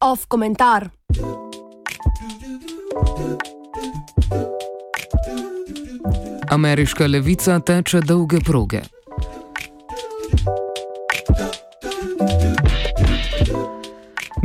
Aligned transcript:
Off 0.00 0.26
komentar. 0.28 0.88
Ameriška 6.48 7.06
levica 7.06 7.60
teče 7.60 8.00
dolge 8.00 8.40
proge. 8.40 8.82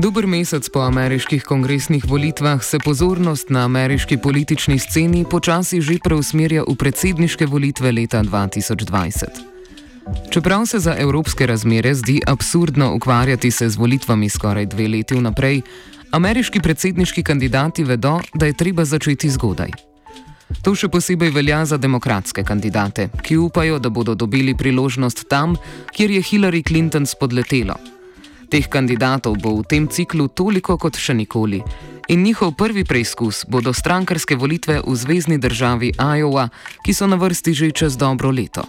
Dober 0.06 0.28
mesec 0.30 0.68
po 0.70 0.84
ameriških 0.86 1.44
kongresnih 1.44 2.04
volitvah 2.06 2.64
se 2.64 2.78
pozornost 2.80 3.50
na 3.50 3.64
ameriški 3.66 4.18
politični 4.18 4.78
sceni 4.80 5.24
počasi 5.32 5.82
že 5.82 5.98
preusmerja 6.04 6.62
v 6.62 6.76
predsedniške 6.78 7.46
volitve 7.50 7.92
leta 7.92 8.22
2020. 8.24 9.26
Čeprav 10.30 10.66
se 10.66 10.80
za 10.80 10.94
evropske 10.98 11.48
razmere 11.48 11.96
zdi 11.96 12.22
absurdno 12.28 12.94
ukvarjati 12.94 13.52
se 13.52 13.70
z 13.70 13.76
volitvami 13.76 14.30
skoraj 14.30 14.66
dve 14.66 14.88
leti 14.88 15.16
vnaprej, 15.16 15.62
ameriški 16.12 16.62
predsedniški 16.62 17.24
kandidati 17.24 17.84
vedo, 17.84 18.20
da 18.34 18.46
je 18.46 18.54
treba 18.54 18.86
začeti 18.86 19.30
zgodaj. 19.30 19.74
To 20.62 20.76
še 20.76 20.88
posebej 20.88 21.34
velja 21.34 21.66
za 21.66 21.82
demokratske 21.82 22.44
kandidate, 22.44 23.10
ki 23.26 23.38
upajo, 23.38 23.80
da 23.80 23.90
bodo 23.90 24.14
dobili 24.16 24.54
priložnost 24.54 25.26
tam, 25.30 25.58
kjer 25.98 26.12
je 26.12 26.22
Hillary 26.22 26.62
Clinton 26.62 27.06
spodletelo. 27.06 27.95
Teh 28.50 28.68
kandidatov 28.70 29.38
bo 29.42 29.58
v 29.60 29.66
tem 29.66 29.88
ciklu 29.88 30.28
toliko 30.28 30.78
kot 30.78 30.98
še 30.98 31.14
nikoli. 31.18 31.64
In 32.08 32.22
njihov 32.22 32.54
prvi 32.54 32.86
preizkus 32.86 33.46
bodo 33.50 33.74
strankarske 33.74 34.38
volitve 34.38 34.82
v 34.86 34.94
zvezdni 34.94 35.42
državi 35.42 35.98
Iowa, 35.98 36.50
ki 36.86 36.94
so 36.94 37.10
na 37.10 37.18
vrsti 37.18 37.52
že 37.54 37.72
čez 37.74 37.98
dobro 37.98 38.30
leto. 38.30 38.62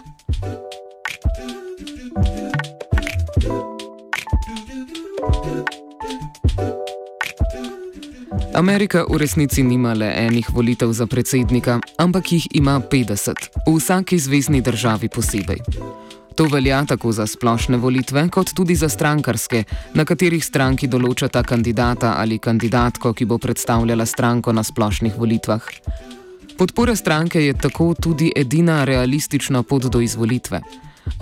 Amerika 8.57 9.05
v 9.05 9.21
resnici 9.21 9.61
nima 9.61 9.93
le 9.93 10.09
enih 10.09 10.49
volitev 10.49 10.89
za 10.89 11.05
predsednika, 11.05 11.77
ampak 11.97 12.31
jih 12.31 12.47
ima 12.57 12.81
50, 12.81 13.69
v 13.69 13.77
vsaki 13.77 14.17
zvezdni 14.17 14.61
državi 14.65 15.09
posebej. 15.13 15.61
To 16.37 16.45
velja 16.45 16.85
tako 16.85 17.11
za 17.11 17.25
splošne 17.27 17.77
volitve, 17.77 18.29
kot 18.29 18.53
tudi 18.53 18.75
za 18.75 18.89
strankarske, 18.89 19.63
na 19.93 20.03
katerih 20.05 20.43
stranki 20.45 20.85
določata 20.87 21.41
kandidata 21.43 22.11
ali 22.21 22.37
kandidatko, 22.37 23.13
ki 23.17 23.25
bo 23.25 23.39
predstavljala 23.41 24.05
stranko 24.05 24.53
na 24.53 24.61
splošnih 24.63 25.17
volitvah. 25.17 25.63
Podpora 26.57 26.93
stranke 26.95 27.41
je 27.41 27.55
tako 27.57 27.95
tudi 27.97 28.29
edina 28.35 28.83
realistična 28.85 29.63
pot 29.63 29.89
do 29.89 30.01
izvolitve. 30.01 30.61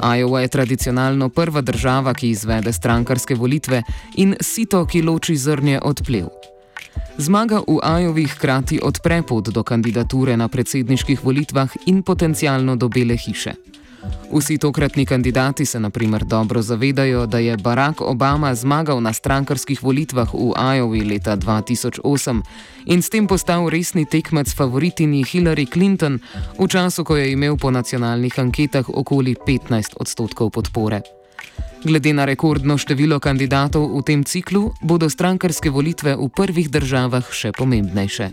Iowa 0.04 0.42
je 0.44 0.52
tradicionalno 0.52 1.30
prva 1.30 1.62
država, 1.62 2.14
ki 2.14 2.30
izvede 2.30 2.74
strankarske 2.74 3.36
volitve 3.40 3.84
in 4.20 4.36
sito, 4.42 4.84
ki 4.86 5.02
loči 5.02 5.38
zrnje 5.38 5.80
od 5.84 6.04
plev. 6.04 6.28
Zmaga 7.18 7.62
v 7.64 7.80
Ajovi 7.84 8.28
hkrati 8.28 8.82
odpre 8.84 9.22
pot 9.24 9.48
do 9.48 9.64
kandidature 9.64 10.36
na 10.38 10.48
predsedniških 10.48 11.24
volitvah 11.24 11.72
in 11.86 12.04
potencialno 12.04 12.76
do 12.76 12.92
Bele 12.92 13.16
hiše. 13.16 13.56
Vsi 14.32 14.58
tokratni 14.58 15.06
kandidati 15.06 15.66
se 15.66 15.80
naprimer 15.80 16.24
dobro 16.26 16.62
zavedajo, 16.62 17.26
da 17.26 17.40
je 17.40 17.58
Barack 17.58 18.02
Obama 18.02 18.56
zmagal 18.56 19.02
na 19.02 19.14
strankarskih 19.14 19.84
volitvah 19.84 20.34
v 20.34 20.54
Iowi 20.78 21.04
leta 21.04 21.38
2008 21.38 22.42
in 22.86 23.02
s 23.02 23.10
tem 23.10 23.28
postal 23.28 23.70
resni 23.70 24.06
tekmec 24.06 24.56
favoritini 24.56 25.24
Hillary 25.24 25.66
Clinton 25.74 26.20
v 26.60 26.68
času, 26.68 27.04
ko 27.04 27.16
je 27.16 27.32
imel 27.32 27.58
po 27.58 27.72
nacionalnih 27.72 28.40
anketah 28.40 28.90
okoli 28.90 29.36
15 29.36 29.96
odstotkov 30.00 30.50
podpore. 30.50 31.02
Glede 31.86 32.14
na 32.14 32.26
rekordno 32.26 32.78
število 32.78 33.20
kandidatov 33.20 33.94
v 33.94 34.02
tem 34.02 34.24
ciklu, 34.26 34.74
bodo 34.82 35.10
strankarske 35.10 35.70
volitve 35.70 36.18
v 36.18 36.30
prvih 36.34 36.70
državah 36.70 37.30
še 37.30 37.54
pomembnejše. 37.54 38.32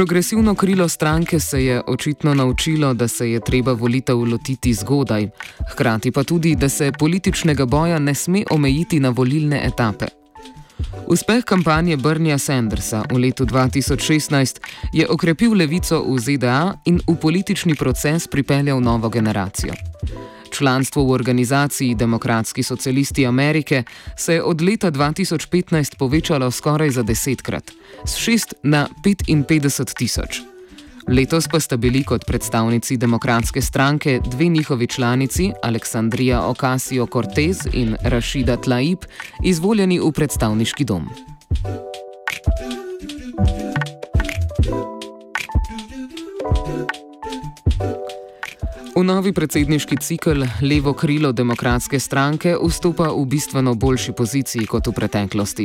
Progresivno 0.00 0.54
krilo 0.54 0.88
stranke 0.88 1.40
se 1.40 1.64
je 1.64 1.82
očitno 1.86 2.34
naučilo, 2.34 2.94
da 2.94 3.08
se 3.08 3.30
je 3.30 3.40
treba 3.40 3.72
volitev 3.72 4.18
lotiti 4.18 4.74
zgodaj, 4.74 5.28
hkrati 5.72 6.10
pa 6.10 6.24
tudi, 6.24 6.56
da 6.56 6.68
se 6.68 6.92
političnega 6.98 7.66
boja 7.66 7.98
ne 7.98 8.14
sme 8.14 8.44
omejiti 8.50 9.00
na 9.00 9.08
volilne 9.08 9.60
etape. 9.64 10.06
Uspeh 11.06 11.44
kampanje 11.44 11.96
Brnija 11.96 12.38
Sandersa 12.38 13.04
v 13.12 13.18
letu 13.18 13.44
2016 13.44 14.60
je 14.92 15.08
okrepil 15.08 15.52
levico 15.52 16.04
v 16.08 16.18
ZDA 16.18 16.74
in 16.84 17.00
v 17.06 17.16
politični 17.16 17.74
proces 17.74 18.28
pripeljal 18.28 18.80
novo 18.80 19.08
generacijo. 19.08 19.74
Članstvo 20.50 21.04
v 21.04 21.10
organizaciji 21.10 21.94
Demokratski 21.94 22.62
socialisti 22.62 23.26
Amerike 23.26 23.82
se 24.16 24.34
je 24.34 24.42
od 24.42 24.62
leta 24.62 24.90
2015 24.90 25.96
povečalo 25.96 26.50
skoraj 26.50 26.90
za 26.90 27.02
desetkrat, 27.02 27.70
z 28.04 28.16
6 28.16 28.52
na 28.62 28.88
55 29.04 29.94
tisoč. 29.98 30.40
Letos 31.08 31.48
pa 31.48 31.60
sta 31.60 31.76
bili 31.76 32.04
kot 32.04 32.26
predstavnici 32.26 32.96
demokratske 32.96 33.62
stranke 33.62 34.20
dve 34.24 34.48
njihovi 34.48 34.86
članici, 34.86 35.50
Aleksandrija 35.62 36.40
Ocasio-Cortez 36.40 37.68
in 37.72 37.96
Rashida 38.04 38.56
Tlaib, 38.56 38.98
izvoljeni 39.44 40.00
v 40.00 40.12
predstavniški 40.12 40.84
dom. 40.84 41.08
V 49.00 49.04
novi 49.04 49.30
predsedniški 49.32 49.96
cikl 49.96 50.42
levo 50.60 50.92
krilo 50.92 51.30
demokratske 51.32 51.96
stranke 51.96 52.50
vstopa 52.52 53.06
v 53.08 53.22
bistveno 53.24 53.72
boljši 53.72 54.12
poziciji 54.12 54.66
kot 54.68 54.90
v 54.90 54.92
preteklosti. 54.92 55.64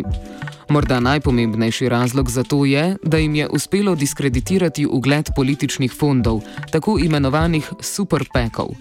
Morda 0.71 1.01
najpomembnejši 1.03 1.89
razlog 1.91 2.31
za 2.31 2.45
to 2.47 2.63
je, 2.63 2.95
da 3.03 3.19
jim 3.19 3.35
je 3.35 3.49
uspelo 3.51 3.95
diskreditirati 3.95 4.85
ugled 4.87 5.33
političnih 5.35 5.91
fondov, 5.91 6.45
tako 6.71 6.95
imenovanih 6.95 7.67
superpekov. 7.83 8.71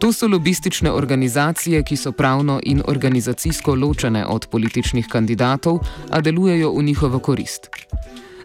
To 0.00 0.12
so 0.12 0.28
lobistične 0.32 0.88
organizacije, 0.90 1.82
ki 1.84 1.96
so 1.96 2.12
pravno 2.12 2.60
in 2.62 2.80
organizacijsko 2.86 3.74
ločene 3.74 4.24
od 4.26 4.48
političnih 4.48 5.12
kandidatov, 5.12 5.84
a 6.10 6.20
delujejo 6.20 6.72
v 6.72 6.82
njihovo 6.82 7.18
korist. 7.18 7.68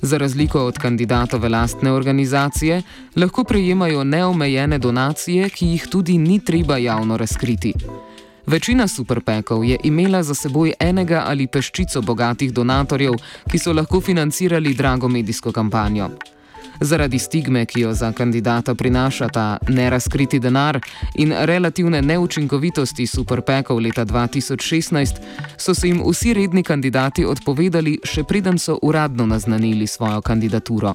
Za 0.04 0.18
razliko 0.18 0.66
od 0.66 0.78
kandidatove 0.78 1.50
lastne 1.50 1.92
organizacije, 1.92 2.82
lahko 3.16 3.44
prejemajo 3.44 4.04
neomejene 4.04 4.78
donacije, 4.78 5.50
ki 5.50 5.68
jih 5.68 5.88
tudi 5.92 6.18
ni 6.18 6.40
treba 6.40 6.78
javno 6.78 7.18
razkriti. 7.18 7.74
Večina 8.46 8.88
superpekov 8.88 9.64
je 9.66 9.78
imela 9.84 10.24
za 10.24 10.36
seboj 10.36 10.74
enega 10.80 11.24
ali 11.28 11.48
peščico 11.48 12.02
bogatih 12.02 12.54
donatorjev, 12.54 13.14
ki 13.52 13.60
so 13.60 13.74
lahko 13.74 14.02
financirali 14.02 14.74
drago 14.74 15.08
medijsko 15.08 15.52
kampanjo. 15.52 16.10
Zaradi 16.84 17.20
stigme, 17.20 17.66
ki 17.66 17.82
jo 17.82 17.94
za 17.94 18.12
kandidata 18.12 18.76
prinaša 18.76 19.28
ta 19.28 19.58
nerazkriti 19.68 20.40
denar 20.40 20.80
in 21.16 21.34
relativne 21.38 22.02
neučinkovitosti 22.02 23.08
superpekov 23.08 23.80
leta 23.80 24.06
2016, 24.06 25.16
so 25.58 25.74
se 25.74 25.88
jim 25.88 26.02
vsi 26.10 26.34
redni 26.34 26.64
kandidati 26.64 27.26
odpovedali, 27.26 28.00
še 28.04 28.24
preden 28.24 28.60
so 28.60 28.80
uradno 28.82 29.26
naznanili 29.26 29.88
svojo 29.88 30.22
kandidaturo. 30.22 30.94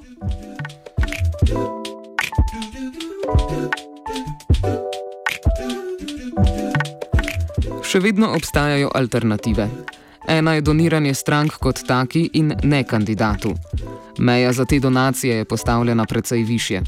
Še 7.82 8.00
vedno 8.04 8.34
obstajajo 8.36 8.90
alternative. 8.94 9.70
Ena 10.28 10.54
je 10.54 10.60
doniranje 10.60 11.14
strank 11.14 11.56
kot 11.56 11.86
taki 11.88 12.28
in 12.32 12.52
ne 12.62 12.84
kandidatu. 12.84 13.54
Meja 14.18 14.52
za 14.52 14.64
te 14.64 14.80
donacije 14.80 15.36
je 15.36 15.44
postavljena 15.44 16.04
precej 16.04 16.42
više. 16.42 16.80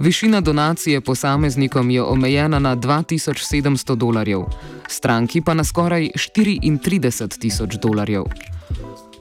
Višina 0.00 0.40
donacije 0.40 1.00
posameznikom 1.00 1.90
je 1.90 2.02
omejena 2.02 2.58
na 2.58 2.76
2700 2.76 3.94
dolarjev, 3.94 4.40
stranki 4.88 5.40
pa 5.40 5.54
na 5.54 5.64
skoraj 5.64 6.10
34 6.36 7.38
tisoč 7.38 7.74
dolarjev. 7.82 8.24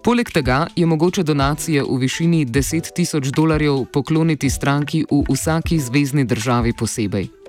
Poleg 0.04 0.32
tega 0.32 0.68
je 0.76 0.86
mogoče 0.86 1.24
donacije 1.24 1.84
v 1.84 1.98
višini 1.98 2.46
10 2.46 2.94
tisoč 2.96 3.28
dolarjev 3.28 3.86
pokloniti 3.94 4.50
stranki 4.50 5.06
v 5.12 5.24
vsaki 5.34 5.80
zvezdni 5.80 6.26
državi 6.26 6.74
posebej. 6.74 7.43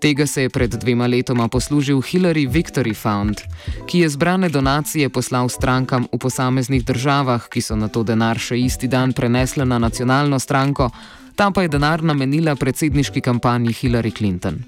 Tega 0.00 0.26
se 0.26 0.42
je 0.42 0.48
pred 0.48 0.70
dvema 0.70 1.06
letoma 1.06 1.48
poslužil 1.48 2.00
Hillary 2.00 2.48
Victory 2.48 2.94
Fund, 2.94 3.40
ki 3.86 3.98
je 3.98 4.08
zbrane 4.08 4.48
donacije 4.48 5.08
poslal 5.08 5.48
strankam 5.48 6.06
v 6.12 6.18
posameznih 6.18 6.84
državah, 6.84 7.48
ki 7.48 7.60
so 7.60 7.76
na 7.76 7.88
to 7.88 8.02
denar 8.02 8.38
še 8.40 8.56
isti 8.56 8.88
dan 8.88 9.12
prenesle 9.12 9.64
na 9.64 9.78
nacionalno 9.78 10.38
stranko, 10.38 10.88
ta 11.36 11.50
pa 11.50 11.62
je 11.62 11.68
denar 11.68 12.02
namenila 12.02 12.56
predsedniški 12.56 13.20
kampanji 13.20 13.76
Hillary 13.76 14.16
Clinton. 14.16 14.64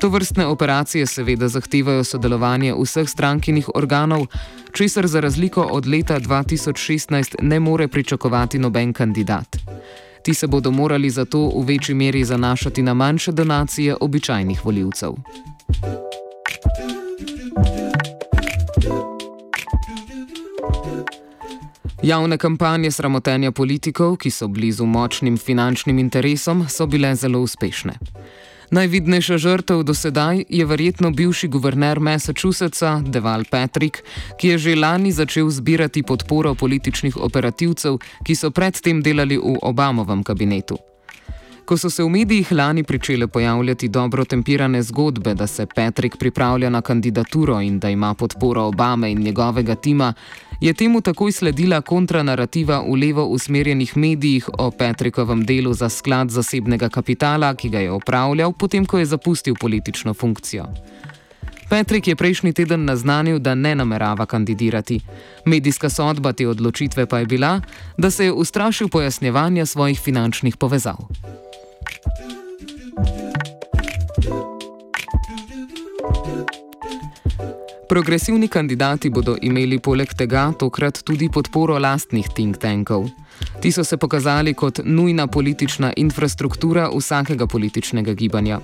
To 0.00 0.08
vrstne 0.08 0.46
operacije 0.46 1.06
seveda 1.06 1.48
zahtevajo 1.48 2.04
sodelovanje 2.04 2.72
vseh 2.74 3.08
strankinih 3.08 3.68
organov, 3.74 4.26
česar 4.72 5.06
za 5.06 5.20
razliko 5.20 5.62
od 5.62 5.86
leta 5.86 6.20
2016 6.20 7.36
ne 7.42 7.60
more 7.60 7.88
pričakovati 7.88 8.58
noben 8.58 8.92
kandidat. 8.92 9.56
Ti 10.22 10.34
se 10.34 10.46
bodo 10.46 10.70
morali 10.70 11.10
zato 11.10 11.38
v 11.38 11.64
večji 11.64 11.94
meri 11.94 12.24
zanašati 12.24 12.82
na 12.82 12.94
manjše 12.94 13.32
donacije 13.32 13.96
običajnih 14.00 14.64
voljivcev. 14.64 15.12
Javne 22.02 22.38
kampanje 22.38 22.90
sramotenja 22.90 23.52
politikov, 23.52 24.16
ki 24.16 24.30
so 24.30 24.48
blizu 24.48 24.86
močnim 24.86 25.38
finančnim 25.38 25.98
interesom, 25.98 26.66
so 26.68 26.86
bile 26.86 27.14
zelo 27.14 27.40
uspešne. 27.40 27.92
Najvidnejša 28.72 29.36
žrtev 29.38 29.82
do 29.82 29.92
sedaj 29.94 30.44
je 30.48 30.64
verjetno 30.64 31.10
bivši 31.10 31.48
guverner 31.48 32.00
Massachusettsa 32.00 33.02
Deval 33.04 33.44
Patrick, 33.50 34.00
ki 34.40 34.48
je 34.48 34.58
že 34.58 34.76
lani 34.76 35.12
začel 35.12 35.50
zbirati 35.50 36.02
podporo 36.02 36.54
političnih 36.54 37.16
operativcev, 37.16 37.98
ki 38.24 38.34
so 38.34 38.50
predtem 38.50 39.02
delali 39.04 39.36
v 39.36 39.60
Obamovem 39.62 40.24
kabinetu. 40.24 40.78
Ko 41.64 41.76
so 41.76 41.90
se 41.90 42.02
v 42.02 42.08
medijih 42.08 42.52
lani 42.52 42.82
pričele 42.82 43.26
pojavljati 43.26 43.88
dobro 43.88 44.24
tempirane 44.24 44.82
zgodbe, 44.82 45.34
da 45.34 45.46
se 45.46 45.66
Patrick 45.66 46.16
pripravlja 46.16 46.70
na 46.70 46.80
kandidaturo 46.80 47.60
in 47.60 47.78
da 47.78 47.90
ima 47.90 48.14
podporo 48.14 48.62
Obame 48.62 49.12
in 49.12 49.18
njegovega 49.18 49.74
tima, 49.74 50.14
je 50.62 50.72
temu 50.74 51.00
takoj 51.00 51.32
sledila 51.32 51.80
kontranarativa 51.80 52.84
v 52.86 52.94
levo 52.94 53.24
usmerjenih 53.26 53.96
medijih 53.96 54.48
o 54.58 54.70
Patrickovem 54.70 55.42
delu 55.44 55.72
za 55.74 55.88
sklad 55.88 56.30
zasebnega 56.30 56.88
kapitala, 56.88 57.54
ki 57.54 57.68
ga 57.68 57.80
je 57.80 57.90
opravljal, 57.90 58.52
potem 58.52 58.86
ko 58.86 58.98
je 58.98 59.06
zapustil 59.10 59.54
politično 59.60 60.14
funkcijo. 60.14 60.64
Patrick 61.70 62.06
je 62.06 62.16
prejšnji 62.16 62.52
teden 62.52 62.84
naznanil, 62.84 63.38
da 63.38 63.54
ne 63.54 63.74
namerava 63.74 64.26
kandidirati. 64.26 65.00
Medijska 65.44 65.88
sodba 65.90 66.32
te 66.32 66.48
odločitve 66.48 67.06
pa 67.06 67.18
je 67.18 67.26
bila, 67.26 67.60
da 67.98 68.10
se 68.10 68.24
je 68.24 68.32
ustrašil 68.32 68.88
pojasnjevanja 68.88 69.66
svojih 69.66 70.00
finančnih 70.00 70.56
povezav. 70.56 70.96
Progresivni 77.92 78.48
kandidati 78.48 79.10
bodo 79.10 79.34
imeli 79.42 79.76
poleg 79.78 80.14
tega 80.16 80.46
tokrat 80.58 81.02
tudi 81.04 81.26
podporo 81.28 81.74
lastnih 81.78 82.30
think 82.34 82.56
tankov. 82.56 83.10
Ti 83.60 83.72
so 83.72 83.84
se 83.84 83.96
pokazali 83.96 84.54
kot 84.54 84.80
nujna 84.84 85.26
politična 85.26 85.92
infrastruktura 85.96 86.88
vsakega 86.88 87.46
političnega 87.46 88.14
gibanja. 88.14 88.60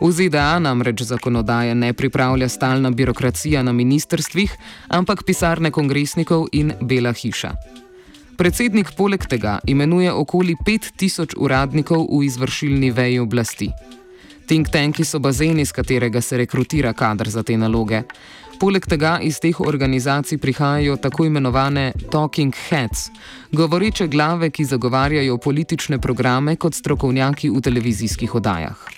V 0.00 0.10
ZDA 0.12 0.58
namreč 0.58 1.02
zakonodaje 1.02 1.74
ne 1.74 1.92
pripravlja 1.92 2.48
stalna 2.48 2.90
birokracija 2.90 3.62
na 3.62 3.72
ministrstvih, 3.72 4.52
ampak 4.88 5.24
pisarne 5.24 5.70
kongresnikov 5.70 6.46
in 6.52 6.72
Bela 6.80 7.12
hiša. 7.12 7.54
Predsednik 8.36 8.92
poleg 8.96 9.24
tega 9.26 9.58
imenuje 9.66 10.12
okoli 10.12 10.54
5000 10.66 11.32
uradnikov 11.38 12.08
v 12.12 12.24
izvršilni 12.24 12.90
veji 12.90 13.18
oblasti. 13.18 13.72
Think 14.46 14.68
tanki 14.70 15.04
so 15.04 15.18
bazen, 15.18 15.58
iz 15.58 15.72
katerega 15.72 16.20
se 16.20 16.36
rekrutira 16.36 16.92
kader 16.92 17.28
za 17.28 17.42
te 17.42 17.56
naloge. 17.56 18.02
Poleg 18.60 18.86
tega 18.88 19.18
iz 19.22 19.36
teh 19.40 19.60
organizacij 19.60 20.38
prihajajo 20.38 20.96
tako 20.96 21.24
imenovane 21.24 21.92
talking 22.10 22.54
heads, 22.68 23.10
govoreče 23.52 24.06
glave, 24.06 24.50
ki 24.50 24.64
zagovarjajo 24.64 25.38
politične 25.38 25.98
programe 25.98 26.56
kot 26.56 26.74
strokovnjaki 26.74 27.50
v 27.50 27.60
televizijskih 27.60 28.34
oddajah. 28.34 28.88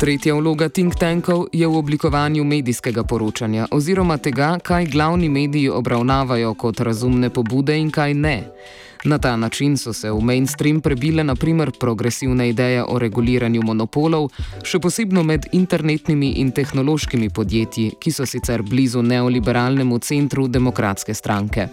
Tretja 0.00 0.34
vloga 0.34 0.68
think 0.68 0.94
tankov 0.96 1.46
je 1.52 1.66
v 1.68 1.76
oblikovanju 1.76 2.44
medijskega 2.44 3.02
poročanja 3.04 3.66
oziroma 3.70 4.16
tega, 4.16 4.58
kaj 4.62 4.86
glavni 4.86 5.28
mediji 5.28 5.68
obravnavajo 5.68 6.54
kot 6.54 6.80
razumne 6.80 7.30
pobude 7.30 7.76
in 7.78 7.90
kaj 7.90 8.14
ne. 8.14 8.38
Na 9.04 9.18
ta 9.18 9.36
način 9.36 9.76
so 9.76 9.92
se 9.92 10.10
v 10.10 10.20
mainstream 10.20 10.80
prebile 10.80 11.24
naprimer 11.24 11.70
progresivne 11.80 12.48
ideje 12.48 12.84
o 12.84 12.98
reguliranju 12.98 13.62
monopolov, 13.64 14.28
še 14.62 14.78
posebno 14.78 15.22
med 15.22 15.48
internetnimi 15.52 16.34
in 16.42 16.52
tehnološkimi 16.52 17.30
podjetji, 17.30 17.94
ki 18.00 18.12
so 18.12 18.26
sicer 18.26 18.62
blizu 18.62 19.02
neoliberalnemu 19.02 19.98
centru 19.98 20.48
demokratske 20.48 21.14
stranke. 21.14 21.68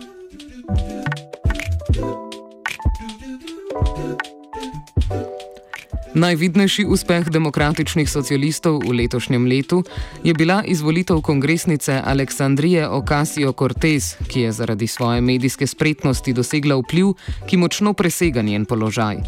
Najvidnejši 6.17 6.81
uspeh 6.89 7.29
demokratičnih 7.29 8.09
socialistov 8.09 8.81
v 8.81 9.05
letošnjem 9.05 9.45
letu 9.45 9.83
je 10.25 10.33
bila 10.33 10.63
izvolitev 10.65 11.21
kongresnice 11.21 12.01
Aleksandrije 12.01 12.89
Ocasio-Cortez, 12.89 14.17
ki 14.25 14.49
je 14.49 14.51
zaradi 14.51 14.87
svoje 14.87 15.21
medijske 15.21 15.67
spretnosti 15.67 16.33
dosegla 16.33 16.81
vpliv, 16.81 17.13
ki 17.45 17.61
močno 17.61 17.93
presega 17.93 18.41
njen 18.41 18.65
položaj. 18.65 19.21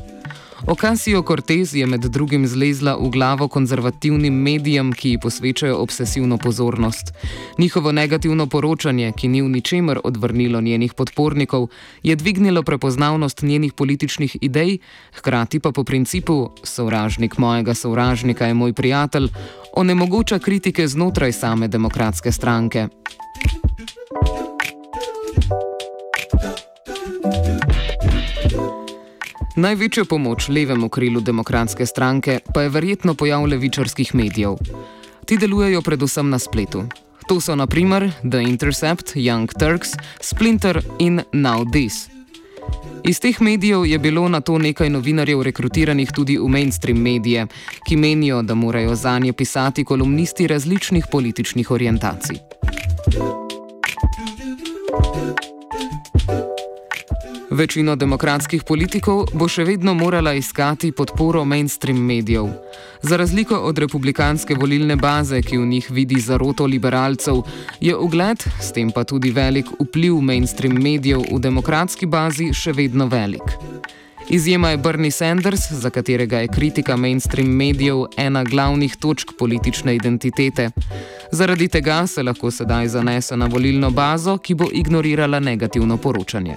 Ocasio 0.68 1.22
Cortez 1.22 1.76
je 1.76 1.86
med 1.86 2.02
drugim 2.02 2.48
zlezla 2.48 2.98
v 3.00 3.10
glavo 3.10 3.48
konzervativnim 3.48 4.34
medijem, 4.34 4.92
ki 4.94 5.10
ji 5.10 5.20
posvečajo 5.20 5.78
obsesivno 5.78 6.38
pozornost. 6.38 7.14
Njihovo 7.58 7.92
negativno 7.92 8.48
poročanje, 8.48 9.12
ki 9.18 9.28
ni 9.28 9.42
v 9.42 9.50
ničemer 9.50 10.00
odvrnilo 10.04 10.62
njenih 10.62 10.94
podpornikov, 10.94 11.68
je 12.04 12.16
dvignilo 12.16 12.64
prepoznavnost 12.64 13.42
njenih 13.42 13.74
političnih 13.74 14.38
idej, 14.42 14.78
hkrati 15.14 15.60
pa 15.60 15.72
po 15.72 15.84
principu 15.84 16.50
sovražnik 16.64 17.38
mojega 17.38 17.74
sovražnika 17.74 18.46
je 18.46 18.54
moj 18.54 18.74
prijatelj, 18.74 19.30
onemogoča 19.76 20.40
kritike 20.40 20.88
znotraj 20.88 21.32
same 21.32 21.68
demokratske 21.68 22.32
stranke. 22.32 22.88
Največjo 29.60 30.06
pomoč 30.06 30.48
levemu 30.48 30.88
krilu 30.90 31.20
demokratske 31.20 31.86
stranke 31.86 32.40
pa 32.54 32.62
je 32.62 32.70
verjetno 32.70 33.14
pojav 33.14 33.44
levičarskih 33.44 34.16
medijev. 34.16 34.56
Ti 35.26 35.38
delujejo 35.38 35.82
predvsem 35.82 36.30
na 36.30 36.40
spletu. 36.40 36.86
To 37.28 37.42
so 37.42 37.56
naprimer 37.56 38.08
The 38.24 38.40
Intercept, 38.40 39.16
Young 39.16 39.52
Turks, 39.60 39.90
Splinter 40.22 40.80
in 41.00 41.22
Now 41.34 41.66
This. 41.72 42.08
Iz 43.04 43.20
teh 43.20 43.42
medijev 43.42 43.86
je 43.86 44.00
bilo 44.00 44.30
na 44.30 44.42
to 44.42 44.58
nekaj 44.58 44.90
novinarjev 44.90 45.42
rekrutiranih 45.42 46.12
tudi 46.16 46.38
v 46.38 46.48
mainstream 46.48 47.02
medije, 47.02 47.48
ki 47.88 47.98
menijo, 47.98 48.42
da 48.42 48.56
morajo 48.56 48.96
za 48.96 49.20
nje 49.20 49.34
pisati 49.34 49.84
kolumnisti 49.84 50.48
različnih 50.48 51.06
političnih 51.12 51.72
orientacij. 51.72 52.38
Večino 57.50 57.96
demokratskih 57.98 58.62
politikov 58.62 59.32
bo 59.34 59.48
še 59.50 59.64
vedno 59.66 59.96
morala 59.98 60.36
iskati 60.38 60.92
podporo 60.94 61.42
mainstream 61.50 61.98
medijev. 61.98 62.46
Za 63.02 63.18
razliko 63.18 63.58
od 63.66 63.80
republikanske 63.82 64.54
volilne 64.54 64.96
baze, 64.96 65.42
ki 65.42 65.58
v 65.58 65.66
njih 65.66 65.88
vidi 65.90 66.20
zaroto 66.22 66.68
liberalcev, 66.70 67.42
je 67.82 67.96
ugled, 67.98 68.46
s 68.62 68.70
tem 68.74 68.92
pa 68.94 69.04
tudi 69.04 69.32
velik 69.34 69.66
vpliv 69.80 70.22
mainstream 70.22 70.78
medijev 70.78 71.26
v 71.26 71.40
demokratski 71.42 72.06
bazi 72.06 72.54
še 72.54 72.76
vedno 72.78 73.10
velik. 73.10 73.58
Izjema 74.30 74.70
je 74.70 74.78
Bernie 74.78 75.12
Sanders, 75.12 75.72
za 75.72 75.90
katerega 75.90 76.40
je 76.40 76.48
kritika 76.48 76.98
mainstream 76.98 77.50
medijev 77.50 77.98
ena 78.18 78.44
glavnih 78.44 78.96
točk 78.96 79.28
politične 79.40 79.96
identitete. 79.96 80.70
Zaradi 81.32 81.68
tega 81.68 82.08
se 82.08 82.24
lahko 82.24 82.52
sedaj 82.52 82.88
zanese 82.88 83.38
na 83.38 83.46
volilno 83.46 83.90
bazo, 83.90 84.38
ki 84.38 84.54
bo 84.54 84.66
ignorirala 84.74 85.40
negativno 85.40 85.98
poročanje. 85.98 86.56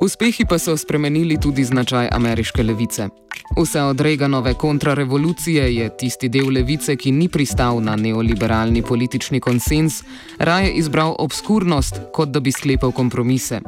Uspehi 0.00 0.44
pa 0.48 0.58
so 0.58 0.76
spremenili 0.76 1.40
tudi 1.40 1.64
značaj 1.64 2.08
ameriške 2.12 2.62
levice. 2.62 3.08
Vse 3.56 3.82
od 3.82 4.00
Reaganove 4.00 4.54
kontrarevolucije 4.54 5.76
je 5.76 5.96
tisti 5.96 6.28
del 6.28 6.52
levice, 6.52 6.96
ki 6.96 7.12
ni 7.12 7.28
pristal 7.28 7.80
na 7.82 7.96
neoliberalni 7.96 8.82
politični 8.82 9.40
konsens, 9.40 10.02
raje 10.38 10.72
izbral 10.72 11.14
obskurnost, 11.18 12.00
kot 12.12 12.28
da 12.28 12.40
bi 12.40 12.52
sklepal 12.52 12.92
kompromise. 12.92 13.60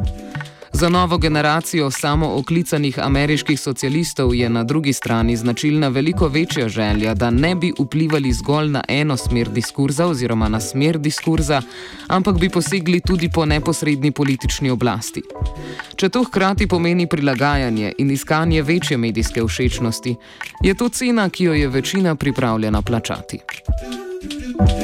Za 0.73 0.89
novo 0.89 1.19
generacijo 1.19 1.91
samooklicanih 1.91 2.99
ameriških 2.99 3.61
socialistov 3.61 4.35
je 4.35 4.49
na 4.49 4.65
drugi 4.65 4.93
strani 4.93 5.37
značilna 5.37 5.89
veliko 5.89 6.29
večja 6.29 6.69
želja, 6.69 7.15
da 7.15 7.31
ne 7.31 7.55
bi 7.55 7.73
vplivali 7.79 8.33
zgolj 8.33 8.69
na 8.69 8.83
eno 8.89 9.17
smer 9.17 9.49
diskurza 9.49 10.07
oziroma 10.07 10.49
na 10.49 10.61
smer 10.61 10.99
diskurza, 10.99 11.62
ampak 12.09 12.39
bi 12.39 12.49
posegli 12.49 13.00
tudi 13.00 13.31
po 13.35 13.47
neposredni 13.47 14.12
politični 14.12 14.71
oblasti. 14.71 15.23
Če 15.97 16.09
to 16.09 16.25
hkrati 16.25 16.67
pomeni 16.67 17.07
prilagajanje 17.07 17.93
in 17.99 18.11
iskanje 18.11 18.62
večje 18.62 18.97
medijske 18.97 19.43
všečnosti, 19.47 20.17
je 20.62 20.75
to 20.75 20.89
cena, 20.89 21.29
ki 21.29 21.45
jo 21.45 21.55
je 21.55 21.69
večina 21.69 22.15
pripravljena 22.15 22.83
plačati. 22.83 23.41
thank 24.21 24.71
you 24.71 24.80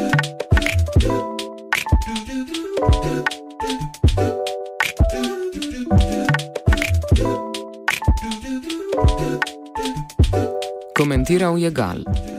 Komentiral 11.27 11.59
je 11.59 11.71
Gal. 11.75 12.36